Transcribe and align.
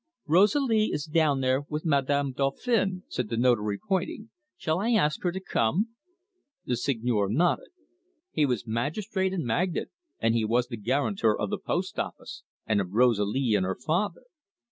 "Rosalie 0.25 0.85
is 0.85 1.05
down 1.05 1.41
there 1.41 1.61
with 1.69 1.85
Madame 1.85 2.31
Dauphin," 2.31 3.03
said 3.07 3.29
the 3.29 3.37
Notary, 3.37 3.77
pointing. 3.77 4.31
"Shall 4.57 4.79
I 4.79 4.93
ask 4.93 5.21
her 5.21 5.31
to 5.31 5.39
come?" 5.39 5.89
The 6.65 6.75
Seigneur 6.75 7.29
nodded. 7.29 7.67
He 8.31 8.47
was 8.47 8.65
magistrate 8.65 9.31
and 9.31 9.45
magnate, 9.45 9.89
and 10.19 10.33
he 10.33 10.43
was 10.43 10.69
the 10.69 10.77
guarantor 10.77 11.39
of 11.39 11.51
the 11.51 11.59
post 11.59 11.99
office, 11.99 12.41
and 12.65 12.81
of 12.81 12.89
Rosalie 12.93 13.53
and 13.53 13.63
her 13.63 13.75
father. 13.79 14.23